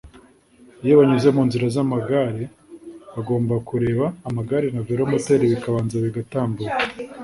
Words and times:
iyo 0.83 0.93
banyuze 0.99 1.27
munzira 1.35 1.65
z’amagare 1.75 2.43
bagomba 3.13 3.55
kureba 3.67 4.05
amagare 4.29 4.67
na 4.71 4.81
velomoteri 4.87 5.51
bikabanza 5.53 5.95
bigatambuka 6.05 6.75